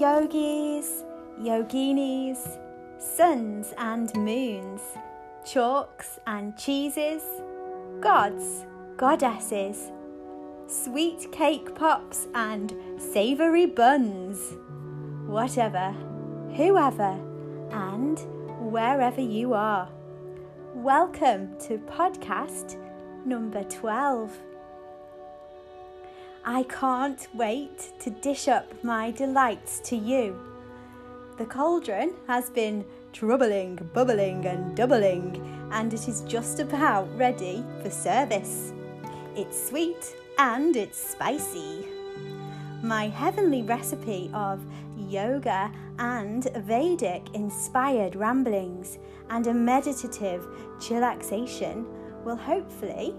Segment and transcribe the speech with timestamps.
[0.00, 1.04] yogis,
[1.38, 2.58] yoginis,
[2.98, 4.80] suns and moons,
[5.44, 7.22] chalks and cheeses,
[8.00, 8.64] gods,
[8.96, 9.92] goddesses,
[10.66, 14.38] sweet cake pops and savoury buns.
[15.26, 15.90] Whatever,
[16.56, 17.20] whoever,
[17.70, 18.18] and
[18.72, 19.86] wherever you are.
[20.74, 22.78] Welcome to podcast
[23.26, 24.49] number 12.
[26.44, 30.38] I can't wait to dish up my delights to you.
[31.36, 37.90] The cauldron has been troubling, bubbling, and doubling, and it is just about ready for
[37.90, 38.72] service.
[39.36, 41.86] It's sweet and it's spicy.
[42.82, 44.60] My heavenly recipe of
[44.96, 50.46] yoga and Vedic inspired ramblings and a meditative
[50.78, 51.84] chillaxation
[52.24, 53.14] will hopefully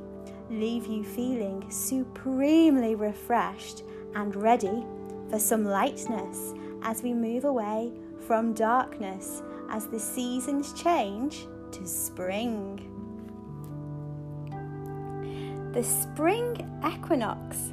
[0.52, 3.84] leave you feeling supremely refreshed
[4.16, 4.86] and ready
[5.30, 7.92] for some lightness as we move away
[8.28, 12.88] from darkness as the seasons change to spring.
[15.74, 17.72] The spring equinox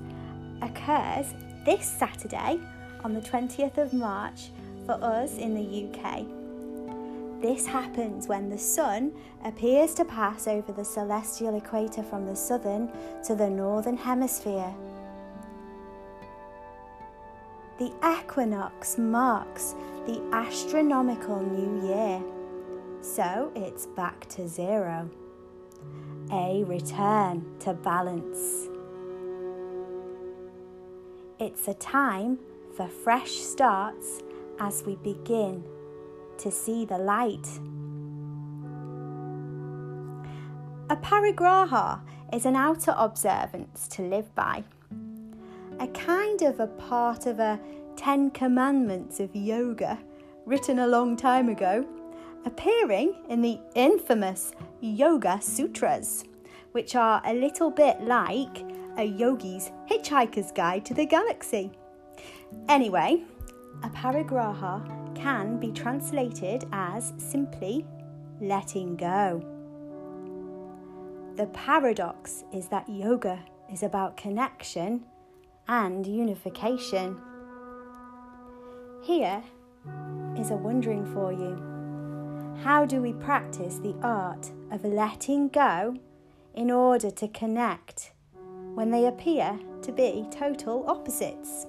[0.63, 2.61] occurs this Saturday
[3.03, 4.51] on the 20th of March
[4.87, 6.38] for us in the UK.
[7.41, 9.13] This happens when the Sun
[9.45, 12.91] appears to pass over the celestial equator from the southern
[13.25, 14.75] to the northern hemisphere.
[17.79, 22.21] The equinox marks the astronomical new year,
[23.03, 25.09] so it's back to zero.
[26.33, 28.67] A return to balance.
[31.39, 32.41] It's a time
[32.77, 34.23] for fresh starts
[34.59, 35.63] as we begin
[36.39, 37.49] to see the light.
[40.91, 42.01] A Aparigraha
[42.33, 44.65] is an outer observance to live by,
[45.81, 47.61] a kind of a part of a
[47.97, 49.99] Ten Commandments of yoga
[50.47, 51.85] written a long time ago,
[52.47, 56.25] appearing in the infamous Yoga Sutras,
[56.73, 58.65] which are a little bit like
[58.97, 61.71] a yogi's hitchhiker's guide to the galaxy.
[62.69, 63.25] Anyway,
[63.83, 67.85] a aparigraha can be translated as simply
[68.41, 69.45] letting go.
[71.37, 73.39] The paradox is that yoga
[73.73, 75.05] is about connection
[75.67, 77.17] and unification.
[79.03, 79.43] Here
[80.37, 81.65] is a wondering for you.
[82.63, 85.97] How do we practice the art of letting go
[86.55, 88.13] in order to connect
[88.75, 91.67] when they appear to be total opposites?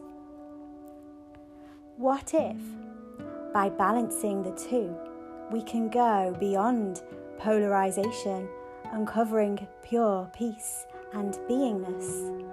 [1.97, 2.57] What if,
[3.53, 4.95] by balancing the two,
[5.51, 7.01] we can go beyond
[7.37, 8.47] polarization,
[8.91, 12.45] uncovering pure peace and beingness,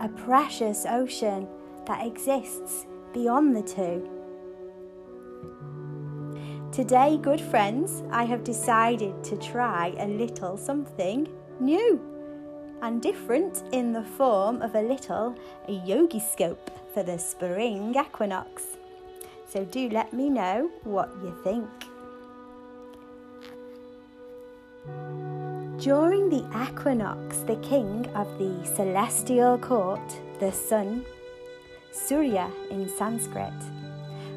[0.00, 1.48] a precious ocean
[1.86, 4.08] that exists beyond the two?
[6.72, 11.28] Today, good friends, I have decided to try a little something
[11.60, 12.00] new
[12.80, 15.36] and different in the form of a little
[15.68, 18.64] yogi scope for the spring equinox.
[19.52, 21.68] So do let me know what you think.
[25.78, 30.00] During the equinox, the king of the celestial court,
[30.40, 31.04] the sun,
[31.90, 33.52] Surya in Sanskrit,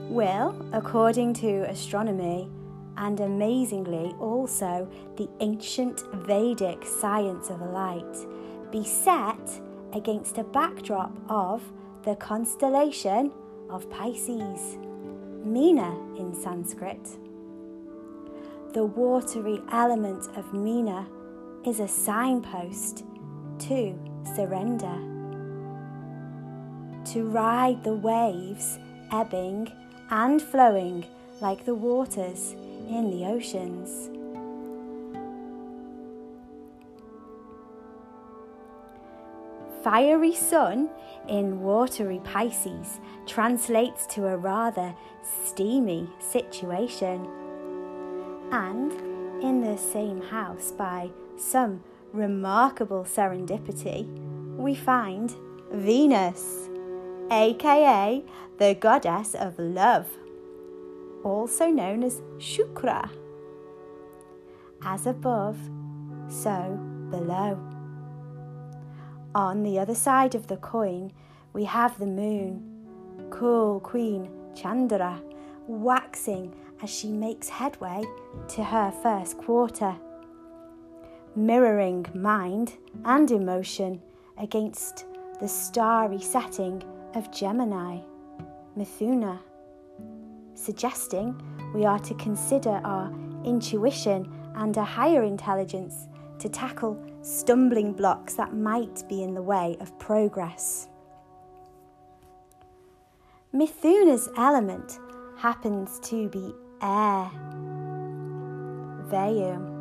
[0.10, 2.50] will, according to astronomy,
[2.98, 8.18] and amazingly also the ancient Vedic science of light,
[8.70, 9.62] be set
[9.94, 11.64] against a backdrop of
[12.04, 13.32] the constellation
[13.70, 14.78] of Pisces,
[15.46, 17.18] Meena in Sanskrit.
[18.74, 21.06] The watery element of Mina
[21.64, 23.04] is a signpost
[23.60, 23.94] to
[24.36, 24.98] surrender.
[27.14, 28.80] To ride the waves
[29.12, 29.72] ebbing
[30.10, 31.06] and flowing
[31.42, 32.54] like the waters
[32.90, 34.10] in the oceans.
[39.86, 40.90] Fiery sun
[41.30, 47.30] in watery Pisces translates to a rather steamy situation.
[48.52, 48.92] And
[49.44, 51.84] in the same house, by some
[52.14, 54.08] remarkable serendipity,
[54.58, 55.36] we find
[55.72, 56.68] Venus,
[57.30, 58.24] aka
[58.58, 60.08] the goddess of love,
[61.24, 63.08] also known as Shukra.
[64.82, 65.60] As above,
[66.28, 66.80] so
[67.12, 67.75] below.
[69.36, 71.12] On the other side of the coin,
[71.52, 75.22] we have the moon, cool Queen Chandra,
[75.68, 78.02] waxing as she makes headway
[78.48, 79.94] to her first quarter,
[81.36, 84.02] mirroring mind and emotion
[84.38, 85.04] against
[85.42, 86.82] the starry setting
[87.14, 88.00] of Gemini.
[88.78, 89.40] Mithuna,
[90.54, 91.36] suggesting
[91.74, 96.08] we are to consider our intuition and a higher intelligence
[96.40, 100.88] to tackle stumbling blocks that might be in the way of progress.
[103.52, 105.00] Mithuna's element
[105.36, 107.32] happens to be air.
[109.10, 109.72] Vayu.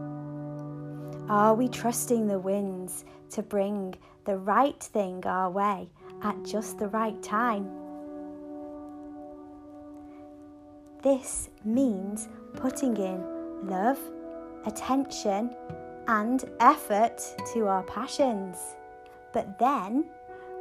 [1.28, 3.94] Are we trusting the winds to bring
[4.24, 5.90] the right thing our way
[6.22, 7.68] at just the right time?
[11.02, 13.22] This means putting in
[13.68, 13.98] love,
[14.64, 15.54] attention,
[16.08, 17.20] and effort
[17.52, 18.56] to our passions.
[19.32, 20.04] But then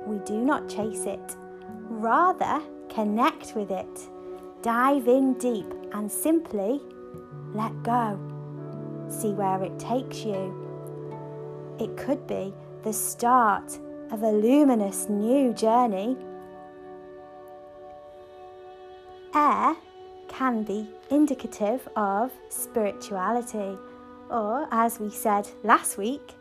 [0.06, 1.38] we do not chase it,
[1.90, 4.10] rather, connect with it,
[4.62, 6.82] dive in deep, and simply
[7.54, 8.20] let go.
[9.10, 10.60] See where it takes you.
[11.80, 12.54] It could be
[12.84, 13.80] the start
[14.12, 16.18] of a luminous new journey.
[19.36, 19.76] Air
[20.28, 23.78] can be indicative of spirituality,
[24.34, 26.34] or as we said last week,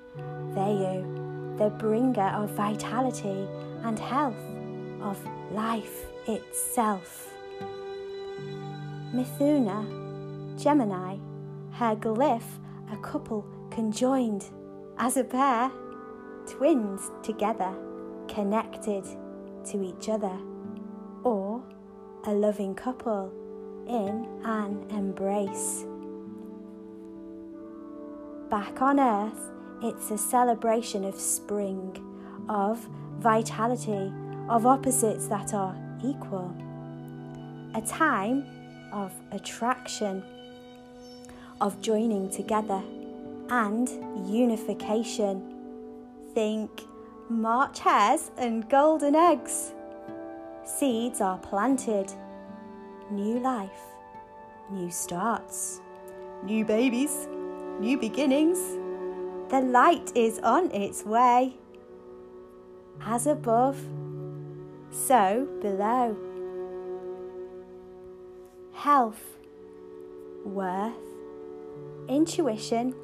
[0.55, 3.47] Vayu, the bringer of vitality
[3.85, 4.43] and health,
[5.03, 5.19] of
[5.53, 7.29] life itself.
[9.15, 9.85] Mithuna,
[10.61, 11.19] Gemini,
[11.73, 12.59] her glyph,
[12.91, 14.47] a couple conjoined
[14.97, 15.71] as a pair,
[16.47, 17.75] twins together,
[18.27, 19.05] connected
[19.67, 20.39] to each other,
[21.25, 21.63] or
[22.25, 23.31] a loving couple
[23.87, 25.85] in an embrace.
[28.53, 29.51] Back on earth,
[29.83, 31.97] it's a celebration of spring,
[32.51, 32.87] of
[33.19, 34.13] vitality,
[34.51, 36.55] of opposites that are equal.
[37.75, 38.45] A time
[38.93, 40.23] of attraction,
[41.63, 42.83] of joining together
[43.49, 43.89] and
[44.31, 45.55] unification.
[46.35, 46.83] Think
[47.31, 49.73] March hares and golden eggs.
[50.67, 52.13] Seeds are planted.
[53.11, 53.81] New life,
[54.71, 55.81] new starts,
[56.45, 57.29] new babies,
[57.81, 58.59] new beginnings.
[59.51, 61.57] The light is on its way.
[63.05, 63.79] As above,
[64.91, 66.17] so below.
[68.73, 69.23] Health,
[70.45, 70.93] worth,
[72.09, 72.95] intuition,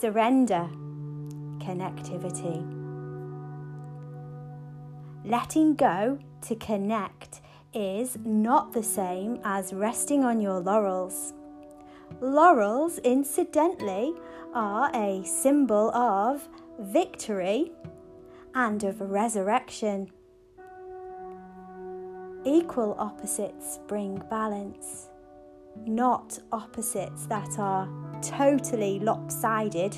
[0.00, 0.68] surrender,
[1.58, 2.80] connectivity.
[5.24, 7.40] Letting go to connect
[7.72, 11.32] is not the same as resting on your laurels.
[12.20, 14.14] Laurels, incidentally,
[14.54, 16.48] are a symbol of
[16.78, 17.72] victory
[18.54, 20.10] and of resurrection.
[22.44, 25.08] Equal opposites bring balance,
[25.86, 27.88] not opposites that are
[28.20, 29.96] totally lopsided.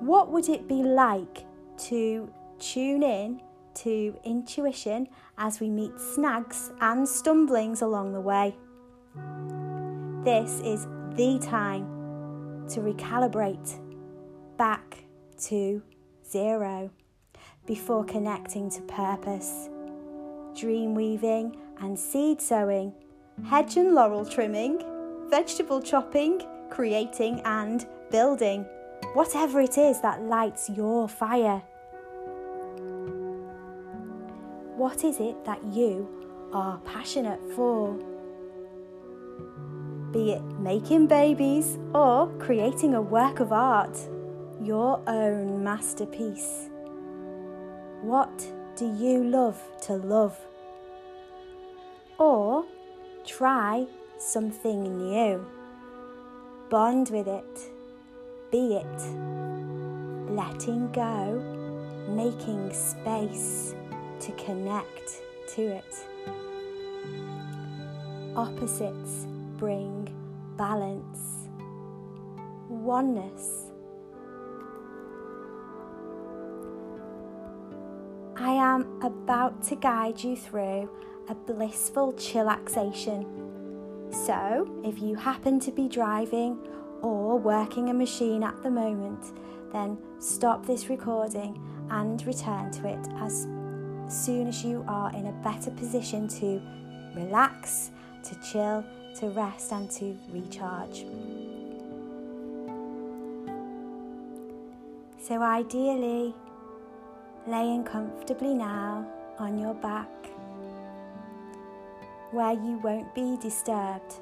[0.00, 1.44] What would it be like
[1.88, 3.40] to tune in
[3.82, 8.56] to intuition as we meet snags and stumblings along the way?
[10.24, 10.86] This is
[11.16, 13.78] the time to recalibrate
[14.56, 15.04] back
[15.38, 15.82] to
[16.28, 16.90] zero
[17.66, 19.68] before connecting to purpose.
[20.54, 22.92] Dream weaving and seed sowing,
[23.46, 24.82] hedge and laurel trimming,
[25.30, 28.64] vegetable chopping, creating and building.
[29.14, 31.62] Whatever it is that lights your fire.
[34.78, 36.08] What is it that you
[36.52, 37.98] are passionate for?
[40.12, 43.98] Be it making babies or creating a work of art,
[44.62, 46.70] your own masterpiece.
[48.02, 48.38] What
[48.76, 50.38] do you love to love?
[52.16, 52.64] Or
[53.26, 53.84] try
[54.16, 55.44] something new.
[56.70, 57.72] Bond with it.
[58.52, 59.00] Be it.
[60.30, 61.42] Letting go,
[62.14, 63.74] making space
[64.20, 65.22] to connect
[65.54, 65.94] to it.
[68.36, 70.14] Opposites bring
[70.56, 71.48] balance,
[72.68, 73.68] oneness
[78.40, 80.88] I am about to guide you through
[81.28, 83.26] a blissful chillaxation.
[84.14, 86.56] So, if you happen to be driving
[87.02, 89.32] or working a machine at the moment,
[89.72, 91.60] then stop this recording
[91.90, 93.48] and return to it as
[94.08, 96.60] soon as you are in a better position to
[97.14, 97.90] relax,
[98.24, 98.84] to chill,
[99.18, 101.04] to rest, and to recharge.
[105.20, 106.34] So, ideally,
[107.46, 109.06] laying comfortably now
[109.38, 110.08] on your back
[112.30, 114.14] where you won't be disturbed.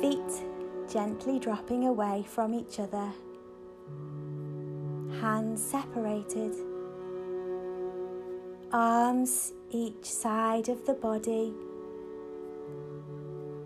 [0.00, 0.44] Feet
[0.88, 3.10] gently dropping away from each other,
[5.24, 6.52] hands separated,
[8.70, 11.50] arms each side of the body,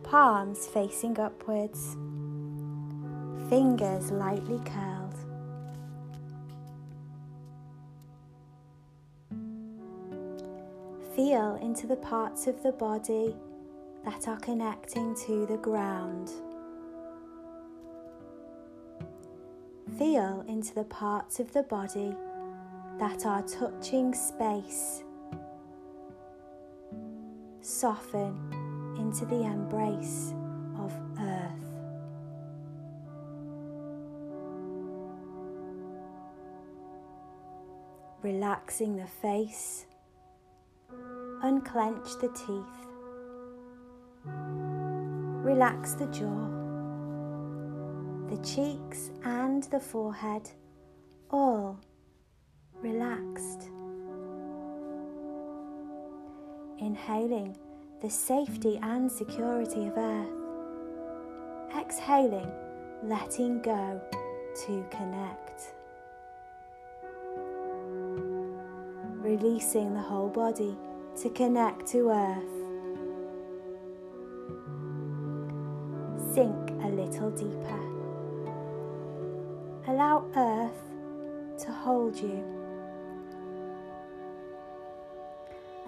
[0.05, 1.97] palms facing upwards,
[3.49, 5.17] fingers lightly curled.
[11.17, 13.35] Feel into the parts of the body
[14.05, 16.31] that are connecting to the ground.
[19.97, 22.15] Feel into the parts of the body
[22.99, 25.03] that are touching space.
[27.61, 28.37] Soften
[28.99, 30.35] into the embrace
[30.79, 31.53] of earth.
[38.23, 39.87] Relaxing the face,
[41.43, 42.87] unclench the teeth,
[45.45, 46.58] relax the jaw,
[48.29, 50.51] the cheeks, and the forehead,
[51.31, 51.79] all
[52.81, 53.71] relaxed.
[56.79, 57.57] Inhaling
[58.03, 60.29] the safety and security of earth.
[61.77, 62.51] Exhaling,
[63.03, 64.01] letting go
[64.67, 65.75] to connect.
[69.23, 70.77] Releasing the whole body
[71.23, 72.55] to connect to earth.
[76.35, 77.98] Sink a little deeper.
[79.89, 82.45] Allow earth to hold you.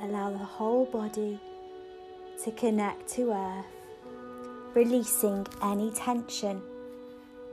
[0.01, 1.39] Allow the whole body
[2.43, 3.67] to connect to earth,
[4.73, 6.63] releasing any tension,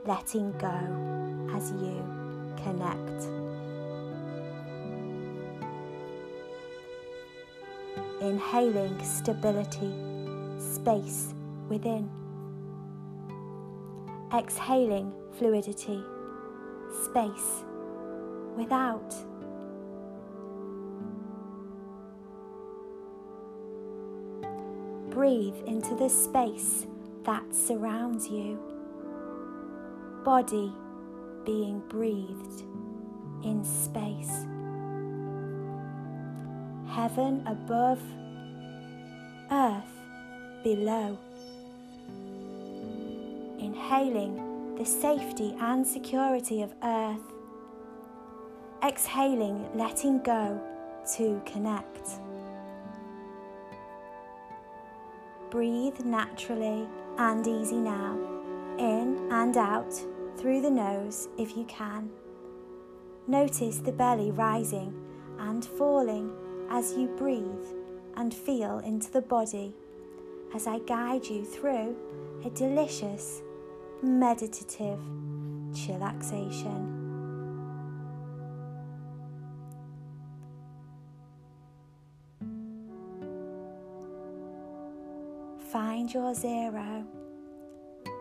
[0.06, 2.02] letting go as you
[2.64, 3.28] connect.
[8.22, 9.92] Inhaling stability,
[10.58, 11.34] space
[11.68, 12.08] within.
[14.32, 16.02] Exhaling fluidity,
[16.92, 17.64] space
[18.56, 19.14] without.
[25.18, 26.86] breathe into the space
[27.24, 28.56] that surrounds you.
[30.24, 30.72] Body
[31.44, 32.62] being breathed
[33.42, 34.46] in space.
[36.88, 38.00] Heaven above,
[39.50, 39.92] earth
[40.62, 41.18] below.
[43.58, 44.47] Inhaling
[44.78, 47.34] the safety and security of earth.
[48.84, 50.60] Exhaling, letting go
[51.16, 52.20] to connect.
[55.50, 56.86] Breathe naturally
[57.18, 58.16] and easy now,
[58.78, 59.92] in and out
[60.36, 62.08] through the nose if you can.
[63.26, 64.94] Notice the belly rising
[65.40, 66.30] and falling
[66.70, 67.66] as you breathe
[68.16, 69.74] and feel into the body
[70.54, 71.96] as I guide you through
[72.44, 73.42] a delicious,
[74.02, 75.00] meditative
[75.72, 76.94] chillaxation.
[85.72, 87.04] Find your zero.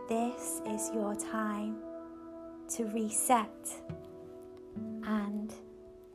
[0.10, 1.78] This is your time
[2.70, 3.82] to reset
[5.04, 5.54] and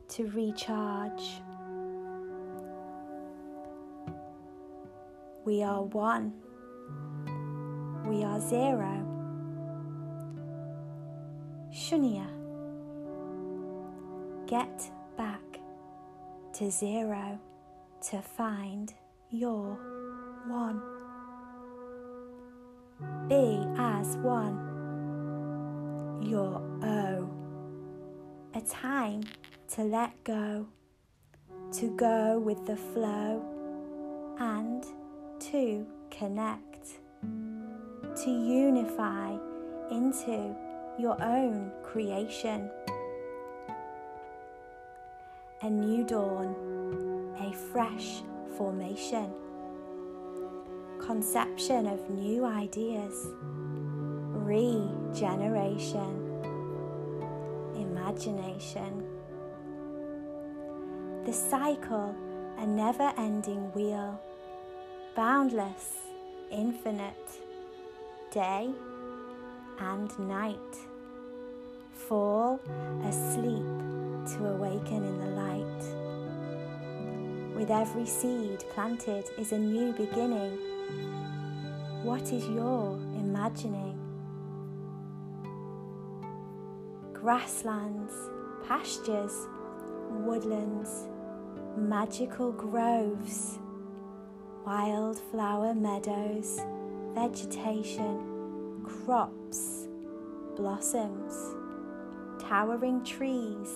[0.09, 1.41] to recharge.
[5.45, 6.33] We are one.
[8.05, 9.12] We are zero.
[11.73, 12.27] Shunya.
[14.47, 15.41] Get back
[16.53, 17.39] to zero
[18.09, 18.93] to find
[19.31, 19.79] your
[20.47, 20.81] one
[23.27, 24.59] be as one.
[26.21, 27.29] Your O.
[28.53, 29.23] A time
[29.69, 30.67] to let go,
[31.73, 33.43] to go with the flow,
[34.39, 34.83] and
[35.39, 39.35] to connect, to unify
[39.89, 40.55] into
[40.97, 42.69] your own creation.
[45.61, 46.55] A new dawn,
[47.39, 48.21] a fresh
[48.57, 49.31] formation.
[50.99, 53.27] Conception of new ideas,
[54.31, 56.19] regeneration,
[57.75, 59.03] imagination.
[61.25, 62.15] The cycle,
[62.57, 64.21] a never ending wheel,
[65.15, 65.97] boundless,
[66.51, 67.15] infinite,
[68.31, 68.69] day
[69.79, 70.77] and night.
[71.91, 72.59] Fall
[73.05, 73.65] asleep
[74.35, 75.83] to awaken in the light.
[77.55, 80.57] With every seed planted is a new beginning
[82.03, 83.97] what is your imagining?
[87.13, 88.13] Grasslands,
[88.67, 89.47] pastures,
[90.09, 91.07] woodlands,
[91.77, 93.57] magical groves,
[94.65, 96.59] wildflower meadows,
[97.15, 98.32] vegetation,
[98.83, 99.87] crops,
[100.55, 101.55] blossoms,
[102.41, 103.69] towering trees,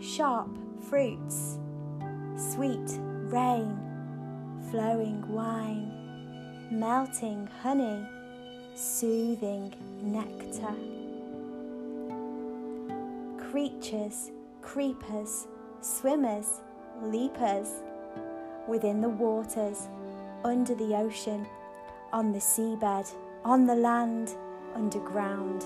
[0.00, 0.48] sharp
[0.88, 1.58] fruits,
[2.36, 3.78] sweet rain,
[4.70, 5.92] flowing wine,
[6.70, 8.06] melting honey,
[8.74, 10.74] soothing nectar.
[13.50, 14.30] Creatures,
[14.62, 15.46] creepers,
[15.80, 16.60] swimmers,
[17.02, 17.82] leapers,
[18.68, 19.88] within the waters,
[20.44, 21.46] under the ocean,
[22.12, 23.12] on the seabed,
[23.44, 24.36] on the land,
[24.74, 25.64] underground,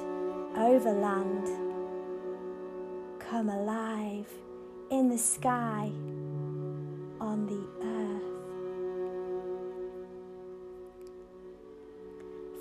[0.57, 1.49] overland.
[3.19, 4.29] Come alive
[4.91, 5.91] in the sky,
[7.21, 8.23] on the earth.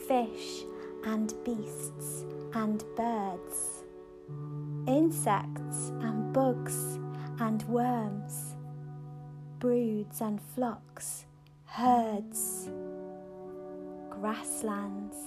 [0.08, 0.63] Fish
[1.05, 3.84] and beasts and birds,
[4.88, 6.98] insects and bugs
[7.39, 8.55] and worms,
[9.60, 11.25] broods and flocks,
[11.65, 12.70] herds,
[14.23, 15.17] grasslands,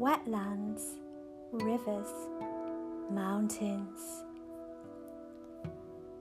[0.00, 0.94] wetlands,
[1.52, 2.08] rivers,
[3.10, 4.24] mountains,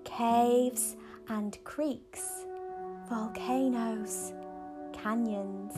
[0.04, 0.98] caves
[1.30, 2.44] and creeks,
[3.08, 4.34] volcanoes,
[4.92, 5.74] canyons,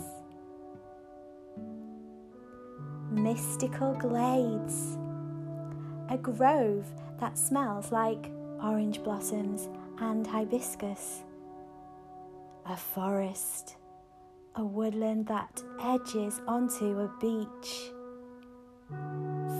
[3.12, 4.98] mystical glades,
[6.10, 6.88] a grove
[7.20, 11.22] that smells like orange blossoms and hibiscus,
[12.66, 13.76] a forest,
[14.56, 17.92] a woodland that edges onto a beach,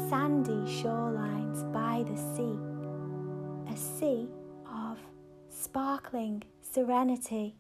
[0.10, 2.60] sandy shorelines by the sea,
[3.74, 4.30] a sea
[4.68, 4.98] of
[5.50, 7.56] sparkling serenity,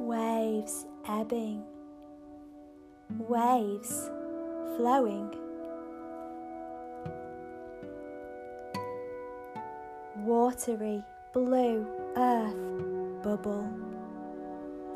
[0.00, 1.62] waves ebbing,
[3.28, 4.10] waves
[4.76, 5.30] flowing.
[10.24, 11.02] watery
[11.32, 12.54] blue earth
[13.22, 13.66] bubble,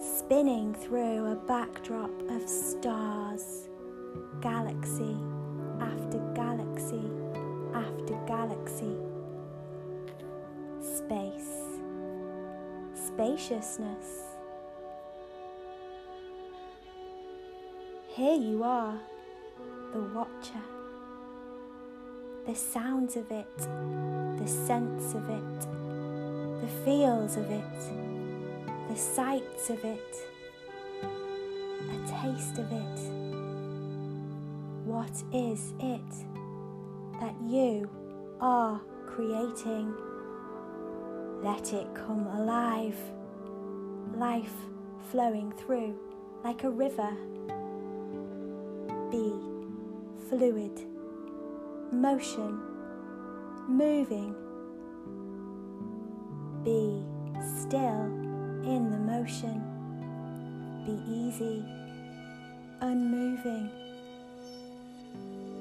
[0.05, 3.69] spinning through a backdrop of stars,
[4.41, 5.17] galaxy
[5.81, 7.11] after galaxy
[7.75, 8.97] after galaxy.
[10.81, 11.81] Space,
[12.95, 14.23] spaciousness.
[18.09, 19.01] Here you are,
[19.93, 20.63] the watcher
[22.47, 25.61] the sounds of it, the sense of it,
[26.61, 28.14] the feels of it,
[28.95, 30.17] the sights of it,
[31.03, 33.01] a taste of it.
[34.85, 36.11] What is it
[37.21, 37.91] that you
[38.41, 39.93] are creating?
[41.43, 42.97] Let it come alive,
[44.15, 44.55] life
[45.11, 45.99] flowing through
[46.45, 47.11] like a river.
[49.11, 49.35] Be
[50.29, 50.87] fluid
[51.91, 52.61] motion,
[53.67, 54.37] moving.
[56.63, 57.05] Be
[57.59, 58.24] still
[58.67, 59.63] in the motion.
[60.87, 61.65] Be easy,
[62.81, 63.71] unmoving.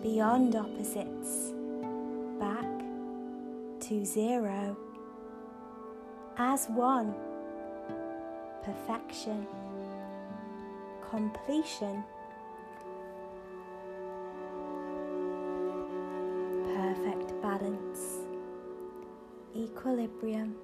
[0.01, 1.53] Beyond opposites,
[2.39, 2.67] back
[3.81, 4.77] to zero.
[6.37, 7.13] As one,
[8.63, 9.45] perfection,
[11.09, 12.03] completion.
[16.75, 18.19] Perfect balance,
[19.55, 20.55] equilibrium,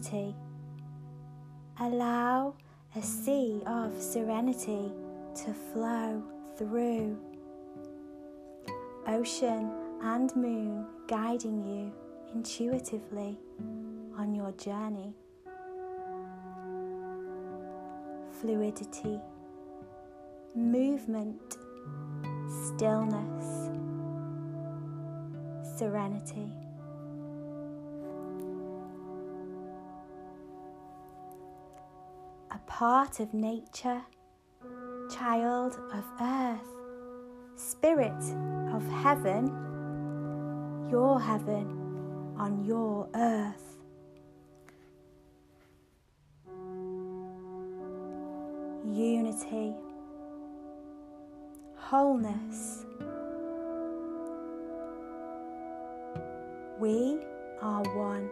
[0.00, 0.34] eternity.
[1.78, 2.54] Allow
[2.96, 4.92] a sea of serenity
[5.36, 6.22] to flow
[6.56, 7.18] through.
[9.06, 9.70] Ocean
[10.02, 11.92] and moon guiding you
[12.34, 13.38] intuitively
[14.16, 15.14] on your journey.
[18.40, 19.20] Fluidity,
[20.54, 21.56] movement,
[22.48, 23.70] stillness,
[25.78, 26.59] serenity.
[32.80, 34.00] A part of nature,
[35.14, 36.66] child of earth,
[37.54, 38.22] spirit
[38.72, 39.48] of heaven
[40.90, 41.66] your heaven
[42.38, 43.76] on your earth.
[48.90, 49.74] Unity,
[51.76, 52.86] wholeness.
[56.78, 57.18] We
[57.60, 58.30] are one.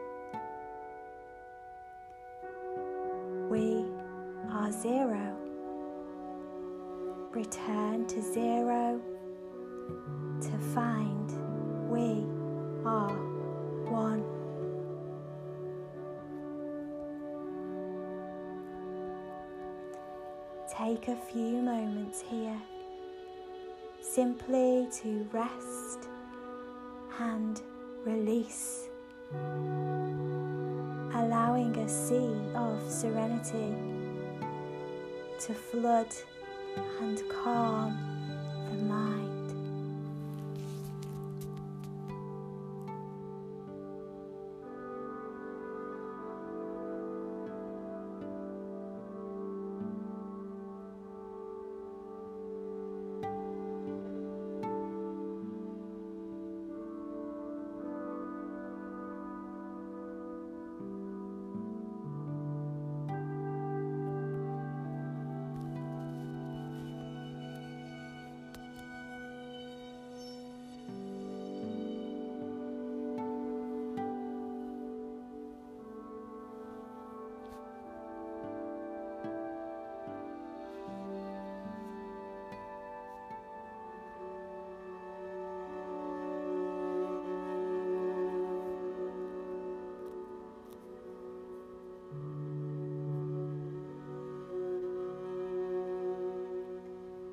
[4.80, 5.36] Zero.
[7.32, 9.00] Return to zero
[10.40, 11.32] to find
[11.90, 12.24] we
[12.84, 13.16] are
[13.90, 14.22] one.
[20.72, 22.60] Take a few moments here
[24.00, 26.08] simply to rest
[27.18, 27.60] and
[28.04, 28.88] release
[31.14, 33.97] allowing a sea of serenity
[35.38, 36.08] to flood
[37.00, 38.07] and calm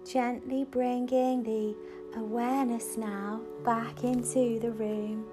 [0.05, 1.75] Gently bringing the
[2.19, 5.25] awareness now back into the room.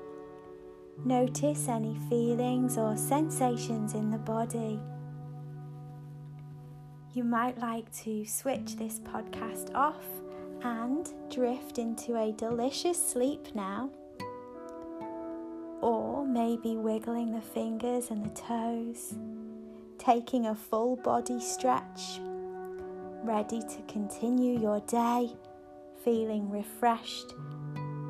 [1.04, 4.80] Notice any feelings or sensations in the body.
[7.12, 10.06] You might like to switch this podcast off
[10.62, 13.90] and drift into a delicious sleep now.
[15.82, 19.18] Or maybe wiggling the fingers and the toes,
[19.98, 22.20] taking a full body stretch
[23.24, 25.30] ready to continue your day
[26.04, 27.35] feeling refreshed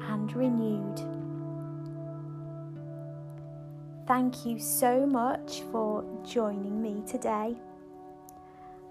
[0.08, 1.00] and renewed.
[4.06, 7.54] Thank you so much for joining me today,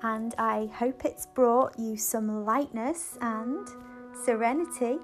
[0.04, 3.68] and I hope it's brought you some lightness and
[4.24, 5.00] serenity.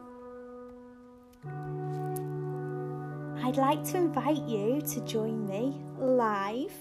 [3.44, 6.74] I'd like to invite you to join me live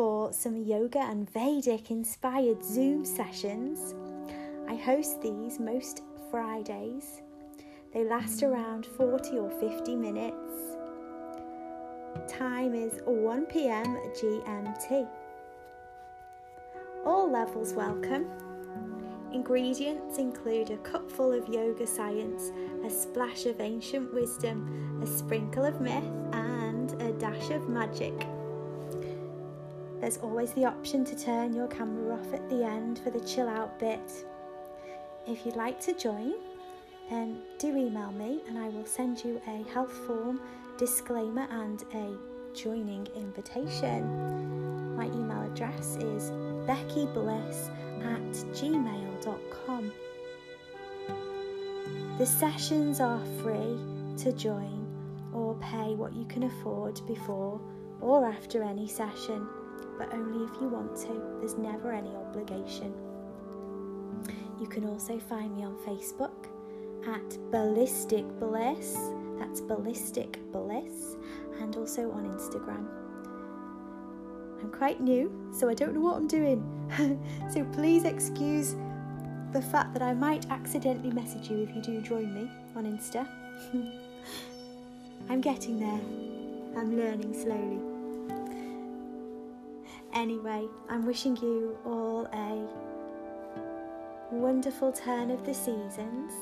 [0.00, 3.94] for some yoga and Vedic inspired Zoom sessions.
[4.66, 7.20] I host these most Fridays.
[7.92, 10.78] They last around 40 or 50 minutes.
[12.26, 13.84] Time is 1 pm
[14.18, 15.06] GMT.
[17.04, 18.24] All levels welcome.
[19.34, 22.52] Ingredients include a cupful of yoga science,
[22.86, 28.26] a splash of ancient wisdom, a sprinkle of myth, and a dash of magic.
[30.00, 33.48] There's always the option to turn your camera off at the end for the chill
[33.48, 34.00] out bit.
[35.28, 36.32] If you'd like to join,
[37.10, 40.40] then do email me and I will send you a health form,
[40.78, 42.16] disclaimer, and a
[42.54, 44.96] joining invitation.
[44.96, 46.30] My email address is
[46.66, 47.68] beckybliss
[48.02, 49.92] at gmail.com.
[52.16, 53.78] The sessions are free
[54.24, 54.86] to join
[55.34, 57.60] or pay what you can afford before
[58.00, 59.46] or after any session
[60.00, 61.20] but only if you want to.
[61.40, 62.94] There's never any obligation.
[64.58, 66.46] You can also find me on Facebook
[67.06, 68.96] at Ballistic Bliss.
[69.38, 71.16] That's Ballistic Bliss,
[71.60, 72.86] and also on Instagram.
[74.62, 76.64] I'm quite new, so I don't know what I'm doing.
[77.52, 78.76] so please excuse
[79.52, 83.28] the fact that I might accidentally message you if you do join me on Insta.
[85.28, 86.80] I'm getting there.
[86.80, 87.89] I'm learning slowly.
[90.12, 92.66] Anyway, I'm wishing you all a
[94.34, 96.32] wonderful turn of the seasons,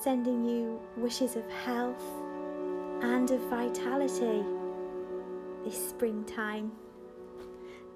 [0.00, 2.02] sending you wishes of health
[3.02, 4.44] and of vitality
[5.64, 6.72] this springtime.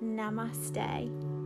[0.02, 1.43] Namaste.